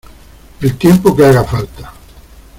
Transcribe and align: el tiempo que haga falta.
el 0.61 0.77
tiempo 0.79 1.15
que 1.15 1.23
haga 1.25 1.43
falta. 1.43 1.93